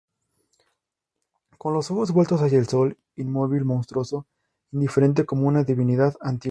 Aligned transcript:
con 1.59 1.75
los 1.75 1.91
ojos 1.91 2.11
vueltos 2.11 2.41
hacia 2.41 2.57
el 2.57 2.67
sol, 2.67 2.97
inmóvil, 3.17 3.65
monstruoso, 3.65 4.25
indiferente 4.71 5.27
como 5.27 5.47
una 5.47 5.63
divinidad 5.63 6.15
antigua. 6.21 6.39